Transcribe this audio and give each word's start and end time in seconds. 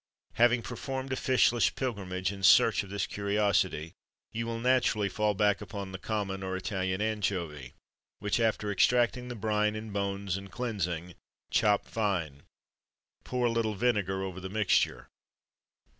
Having 0.33 0.63
performed 0.63 1.13
a 1.13 1.15
fishless 1.15 1.69
pilgrimage 1.69 2.31
in 2.31 2.41
search 2.41 2.81
of 2.81 2.89
this 2.89 3.05
curiosity, 3.05 3.93
you 4.31 4.47
will 4.47 4.57
naturally 4.59 5.09
fall 5.09 5.35
back 5.35 5.61
upon 5.61 5.91
the 5.91 5.99
common 5.99 6.41
or 6.41 6.57
Italian 6.57 7.01
anchovy, 7.03 7.75
which, 8.17 8.39
after 8.39 8.71
extracting 8.71 9.27
the 9.27 9.35
brine 9.35 9.75
and 9.75 9.93
bones, 9.93 10.37
and 10.37 10.49
cleansing, 10.51 11.13
chop 11.51 11.85
fine. 11.85 12.41
Pour 13.23 13.45
a 13.45 13.51
little 13.51 13.75
vinegar 13.75 14.23
over 14.23 14.39
the 14.39 14.49
mixture. 14.49 15.07